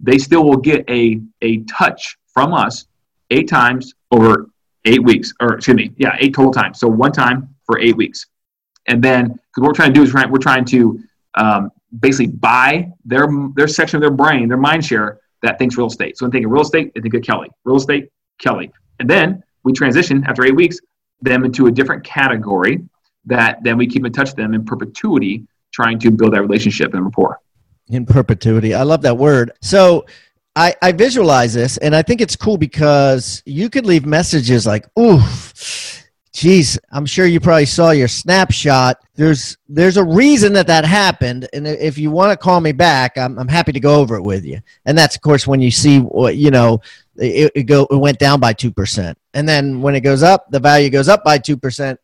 [0.00, 2.86] they still will get a a touch from us
[3.30, 4.48] eight times over
[4.84, 6.78] eight weeks, or excuse me, yeah, eight total times.
[6.78, 8.26] So one time for eight weeks,
[8.86, 11.00] and then because what we're trying to do is we're trying, we're trying to
[11.36, 13.26] um, basically buy their
[13.56, 16.18] their section of their brain, their mind share that thinks real estate.
[16.18, 17.50] So when thinking real estate, they think of Kelly.
[17.64, 18.70] Real estate, Kelly.
[19.00, 20.78] And then we transition after eight weeks
[21.22, 22.82] them into a different category
[23.26, 26.94] that then we keep in touch with them in perpetuity, trying to build that relationship
[26.94, 27.40] and rapport.
[27.88, 28.74] In perpetuity.
[28.74, 29.52] I love that word.
[29.62, 30.04] So
[30.56, 34.86] I, I visualize this and I think it's cool because you could leave messages like,
[34.98, 35.52] oof,
[36.34, 38.98] geez, I'm sure you probably saw your snapshot.
[39.14, 43.16] There's there's a reason that that happened, and if you want to call me back,
[43.16, 44.60] I'm, I'm happy to go over it with you.
[44.84, 46.80] And that's of course when you see what you know
[47.16, 50.50] it, it go it went down by two percent, and then when it goes up,
[50.50, 52.00] the value goes up by two percent.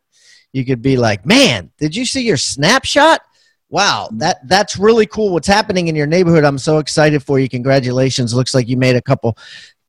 [0.53, 3.21] You could be like, man, did you see your snapshot?
[3.69, 5.31] Wow, that that's really cool.
[5.31, 6.43] What's happening in your neighborhood?
[6.43, 7.47] I'm so excited for you.
[7.47, 8.33] Congratulations!
[8.33, 9.37] Looks like you made a couple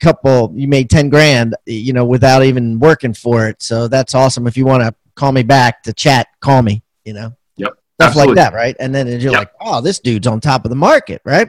[0.02, 4.48] couple you made 10 grand you know without even working for it so that's awesome
[4.48, 8.08] if you want to call me back to chat call me you know yep stuff
[8.08, 8.34] Absolutely.
[8.34, 9.32] like that right and then you're yep.
[9.32, 11.48] like oh this dude's on top of the market right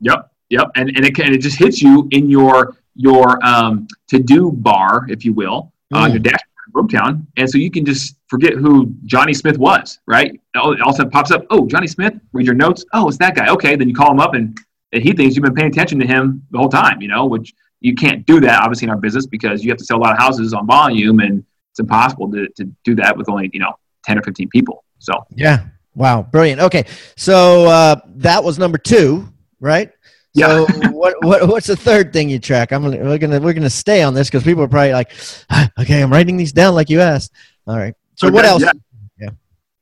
[0.00, 4.18] yep yep and, and it, and it just hits you in your your um, to
[4.18, 6.02] do bar if you will uh, mm.
[6.02, 10.40] on your dashboard Boomtown, and so you can just forget who Johnny Smith was, right?
[10.56, 12.82] All, all of a sudden pops up, oh, Johnny Smith, read your notes.
[12.94, 13.48] Oh, it's that guy.
[13.50, 14.56] Okay, then you call him up, and,
[14.92, 17.52] and he thinks you've been paying attention to him the whole time, you know, which
[17.82, 20.12] you can't do that obviously in our business because you have to sell a lot
[20.12, 23.72] of houses on volume and it's impossible to, to do that with only you know
[24.04, 26.84] 10 or 15 people so yeah wow brilliant okay
[27.16, 29.28] so uh, that was number two
[29.60, 29.92] right
[30.34, 30.46] yeah.
[30.48, 32.72] So what, what what's the third thing you track?
[32.72, 35.12] I'm gonna, we're gonna we're gonna stay on this because people are probably like,
[35.50, 37.32] ah, okay, I'm writing these down like you asked.
[37.66, 37.94] All right.
[38.16, 38.62] So okay, what else?
[38.62, 38.72] Yeah.
[39.18, 39.30] yeah.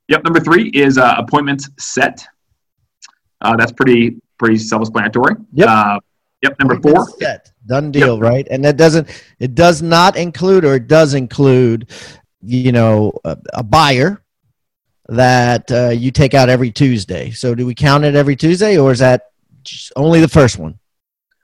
[0.09, 0.25] Yep.
[0.25, 2.27] Number three is uh, appointments set.
[3.41, 5.37] Uh, that's pretty pretty self-explanatory.
[5.53, 5.69] Yep.
[5.69, 6.01] Uh,
[6.43, 7.09] Yep, number four.
[7.19, 7.53] Set.
[7.67, 8.23] Done deal, yep.
[8.23, 8.49] right?
[8.51, 9.09] And that doesn't
[9.39, 11.91] it does not include or it does include,
[12.41, 14.23] you know, a, a buyer
[15.09, 17.31] that uh, you take out every Tuesday.
[17.31, 19.30] So do we count it every Tuesday or is that
[19.97, 20.79] only the first one?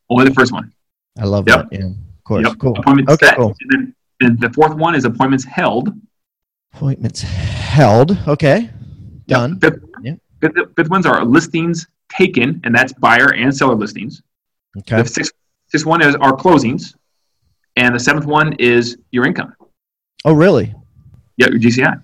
[0.09, 0.73] Only the first one.
[1.19, 1.71] I love yep.
[1.71, 1.79] that.
[1.79, 2.47] Yeah, of course.
[2.47, 2.59] Yep.
[2.59, 2.79] Cool.
[2.79, 3.37] Appointments okay, set.
[3.37, 3.55] Cool.
[3.61, 5.93] And then and the fourth one is appointments held.
[6.75, 8.19] Appointments held.
[8.27, 8.71] Okay.
[9.27, 9.59] Done.
[9.63, 9.75] Yep.
[10.41, 14.23] Fifth, fifth, fifth ones are listings taken, and that's buyer and seller listings.
[14.79, 15.03] Okay.
[15.03, 15.33] The sixth,
[15.69, 16.95] sixth one is our closings,
[17.77, 19.55] and the seventh one is your income.
[20.25, 20.75] Oh, really?
[21.37, 22.03] Yeah, your GCI.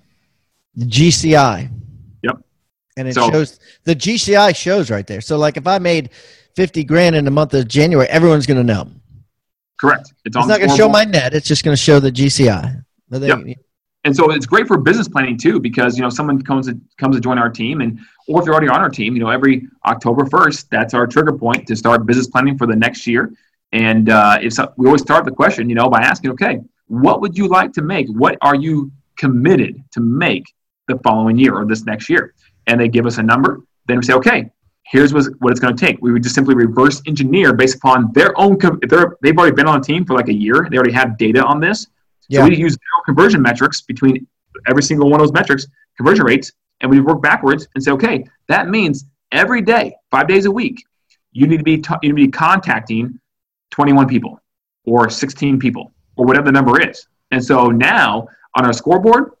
[0.75, 1.69] The GCI.
[2.95, 5.21] And it so, shows the GCI shows right there.
[5.21, 6.11] So, like, if I made
[6.55, 8.87] fifty grand in the month of January, everyone's going to know.
[9.79, 10.13] Correct.
[10.25, 11.33] It's, it's not going to show my net.
[11.33, 12.85] It's just going to show the GCI.
[13.09, 13.57] They, yep
[14.03, 17.15] and so it's great for business planning too because you know someone comes to, comes
[17.15, 19.67] to join our team and or if they're already on our team you know every
[19.85, 23.31] october 1st that's our trigger point to start business planning for the next year
[23.71, 27.21] and uh, if so, we always start the question you know by asking okay what
[27.21, 30.43] would you like to make what are you committed to make
[30.87, 32.33] the following year or this next year
[32.67, 34.49] and they give us a number then we say okay
[34.85, 38.37] here's what it's going to take we would just simply reverse engineer based upon their
[38.39, 40.91] own if they're, they've already been on the team for like a year they already
[40.91, 41.87] have data on this
[42.29, 42.41] yeah.
[42.41, 44.25] So we use their conversion metrics between
[44.67, 48.25] every single one of those metrics, conversion rates, and we work backwards and say, okay,
[48.47, 50.83] that means every day, five days a week,
[51.31, 53.19] you need to be t- you need to be contacting
[53.71, 54.39] 21 people
[54.85, 57.07] or 16 people or whatever the number is.
[57.31, 59.31] And so now on our scoreboard,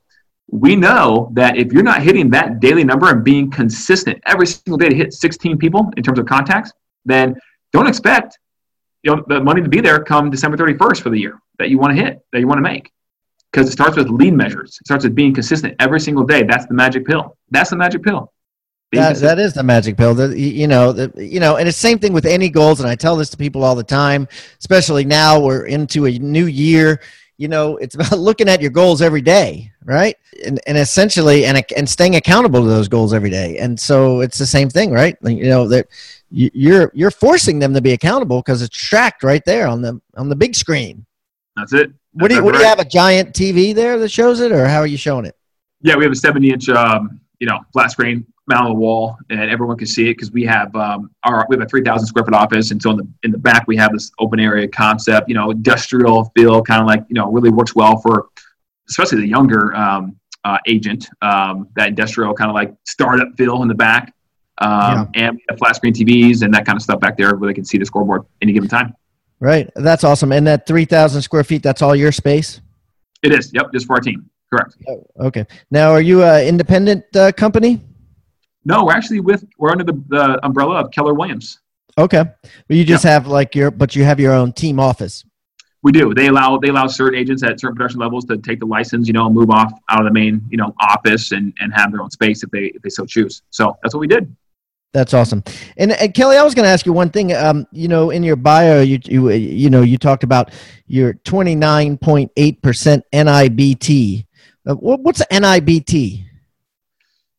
[0.53, 4.77] we know that if you're not hitting that daily number and being consistent every single
[4.77, 6.71] day to hit 16 people in terms of contacts,
[7.05, 7.35] then
[7.71, 8.37] don't expect
[9.01, 11.79] you know, the money to be there come December 31st for the year that you
[11.79, 12.91] want to hit, that you want to make.
[13.51, 14.77] Because it starts with lead measures.
[14.79, 16.43] It starts with being consistent every single day.
[16.43, 17.35] That's the magic pill.
[17.49, 18.31] That's the magic pill.
[18.91, 20.13] That, that is the magic pill.
[20.13, 22.79] The, you know, the, you know, and it's same thing with any goals.
[22.79, 24.27] And I tell this to people all the time,
[24.59, 27.01] especially now we're into a new year.
[27.37, 30.15] You know, it's about looking at your goals every day, right?
[30.45, 33.57] And, and essentially, and and staying accountable to those goals every day.
[33.57, 35.17] And so it's the same thing, right?
[35.21, 35.87] You know that
[36.29, 40.29] you're you're forcing them to be accountable because it's tracked right there on the on
[40.29, 41.05] the big screen.
[41.55, 41.87] That's it.
[41.87, 42.59] That's what do you, what right.
[42.59, 45.25] do you have a giant TV there that shows it, or how are you showing
[45.25, 45.35] it?
[45.81, 49.49] Yeah, we have a 70 inch, um, you know, flat screen on the wall, and
[49.49, 52.33] everyone can see it because we have um, our we have a 3,000 square foot
[52.33, 55.35] office, and so in the in the back we have this open area concept, you
[55.35, 58.27] know, industrial feel, kind of like you know, really works well for
[58.89, 61.07] especially the younger um, uh, agent.
[61.21, 64.13] Um, that industrial kind of like startup feel in the back.
[64.59, 65.27] Um, yeah.
[65.27, 67.53] And we have flat screen TVs and that kind of stuff back there where they
[67.53, 68.93] can see the scoreboard any given time.
[69.39, 69.69] Right.
[69.75, 70.31] That's awesome.
[70.31, 72.61] And that 3,000 square feet, that's all your space?
[73.23, 73.51] It is.
[73.53, 73.73] Yep.
[73.73, 74.29] Just for our team.
[74.49, 74.75] Correct.
[74.87, 75.45] Oh, okay.
[75.71, 77.81] Now, are you an independent uh, company?
[78.65, 81.59] No, we're actually with, we're under the, the umbrella of Keller Williams.
[81.97, 82.23] Okay.
[82.67, 83.13] But you just yep.
[83.13, 85.25] have like your, but you have your own team office.
[85.83, 86.13] We do.
[86.13, 89.13] They allow they allow certain agents at certain production levels to take the license, you
[89.13, 92.01] know, and move off out of the main, you know, office and, and have their
[92.01, 93.41] own space if they if they so choose.
[93.49, 94.33] So that's what we did.
[94.93, 95.43] That's awesome.
[95.75, 97.33] And, and Kelly, I was going to ask you one thing.
[97.33, 100.51] Um, you know, in your bio, you, you you know you talked about
[100.87, 104.25] your twenty nine point eight percent NIBT.
[104.65, 106.25] Uh, what, what's NIBT?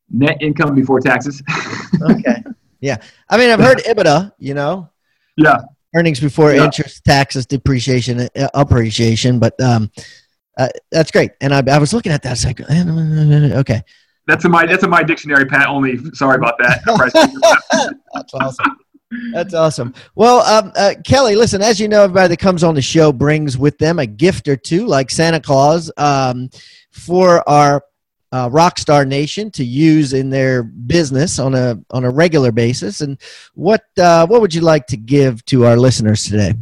[0.09, 1.41] Net income before taxes.
[2.01, 2.43] okay.
[2.79, 2.97] Yeah.
[3.29, 4.33] I mean, I've heard EBITDA.
[4.39, 4.89] You know.
[5.37, 5.57] Yeah.
[5.95, 6.65] earnings before yeah.
[6.65, 9.39] interest, taxes, depreciation, uh, appreciation.
[9.39, 9.91] But um,
[10.57, 11.31] uh, that's great.
[11.41, 12.29] And I, I was looking at that.
[12.29, 12.61] I was like,
[13.59, 13.81] okay.
[14.27, 15.67] That's in my that's in my dictionary, Pat.
[15.67, 16.81] Only sorry about that.
[18.13, 18.77] that's awesome.
[19.31, 19.93] That's awesome.
[20.15, 21.61] Well, um, uh, Kelly, listen.
[21.61, 24.55] As you know, everybody that comes on the show brings with them a gift or
[24.55, 26.49] two, like Santa Claus, um,
[26.91, 27.83] for our
[28.35, 33.01] uh, Rockstar Nation to use in their business on a on a regular basis.
[33.01, 33.17] And
[33.53, 36.53] what uh, what would you like to give to our listeners today?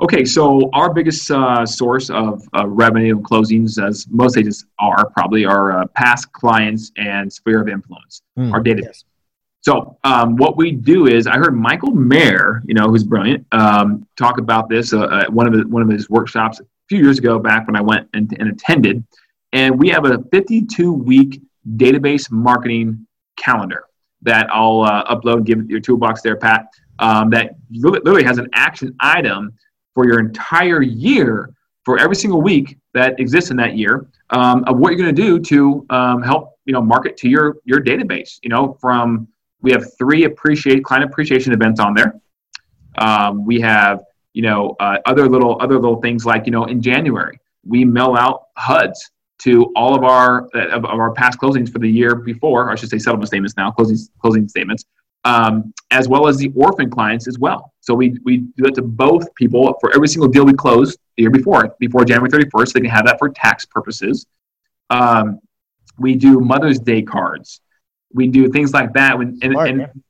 [0.00, 5.08] Okay, so our biggest uh, source of uh, revenue and closings, as most agents are,
[5.10, 8.82] probably are uh, past clients and sphere of influence, mm, our database.
[8.82, 9.04] Yes.
[9.60, 14.06] So um, what we do is, I heard Michael Maher, you know, who's brilliant, um,
[14.16, 17.18] talk about this uh, at one of his, one of his workshops a few years
[17.18, 19.04] ago, back when I went and, and attended.
[19.54, 21.40] And we have a 52 week
[21.76, 23.84] database marketing calendar
[24.22, 26.66] that I'll uh, upload, give your toolbox there, Pat.
[26.98, 29.52] Um, that literally has an action item
[29.94, 34.78] for your entire year for every single week that exists in that year um, of
[34.78, 38.38] what you're going to do to um, help you know market to your your database
[38.42, 39.28] you know from
[39.60, 42.18] we have three appreciate client appreciation events on there
[42.98, 46.80] um, we have you know uh, other little other little things like you know in
[46.80, 49.10] january we mail out HUDs
[49.44, 52.90] to all of our uh, of, our past closings for the year before i should
[52.90, 54.84] say settlement statements now closing closing statements
[55.24, 57.72] um, as well as the orphan clients as well.
[57.80, 61.22] So we, we do that to both people for every single deal we close the
[61.22, 62.72] year before, before January 31st.
[62.72, 64.26] They can have that for tax purposes.
[64.90, 65.40] Um,
[65.98, 67.60] we do Mother's Day cards.
[68.12, 69.16] We do things like that.
[69.16, 70.02] When, and, Smart, and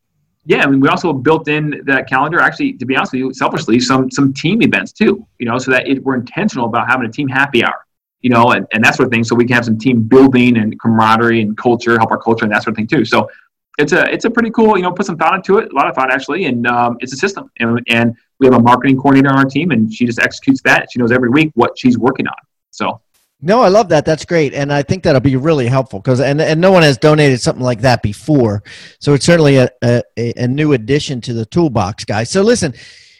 [0.47, 2.41] yeah, I mean, we also built in that calendar.
[2.41, 5.27] Actually, to be honest with you, selfishly, some some team events too.
[5.39, 7.84] You know, so that it, we're intentional about having a team happy hour.
[8.25, 10.57] You know, and, and that sort of thing, so we can have some team building
[10.57, 13.05] and camaraderie and culture, help our culture and that sort of thing too.
[13.05, 13.29] So
[13.79, 15.89] it's a it's a pretty cool you know put some thought into it a lot
[15.89, 16.47] of thought actually.
[16.47, 17.51] And um, it's a system.
[17.61, 20.89] And, and we have a marketing coordinator on our team and she just executes that.
[20.93, 22.37] She knows every week what she's working on.
[22.71, 23.01] So.
[23.41, 24.07] No i love that.
[24.07, 24.55] That's great.
[24.55, 27.65] And i think that'll be really helpful because and, and no one has donated something
[27.65, 28.63] like that before.
[29.01, 32.31] So it's certainly a, a, a new addition to the toolbox guys.
[32.31, 32.73] So listen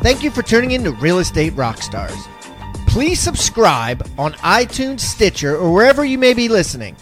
[0.03, 2.16] Thank you for tuning in to Real Estate Rockstars.
[2.86, 6.97] Please subscribe on iTunes, Stitcher, or wherever you may be listening.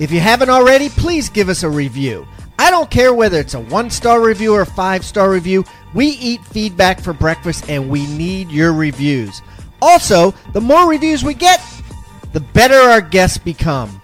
[0.00, 2.26] If you haven't already, please give us a review.
[2.58, 5.64] I don't care whether it's a one star review or a five star review.
[5.94, 9.42] We eat feedback for breakfast and we need your reviews.
[9.80, 11.62] Also, the more reviews we get,
[12.32, 14.00] the better our guests become.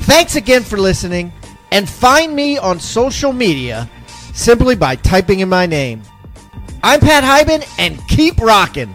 [0.00, 1.32] Thanks again for listening
[1.72, 3.88] and find me on social media
[4.32, 6.02] simply by typing in my name.
[6.82, 8.94] I'm Pat Hiban and keep rocking.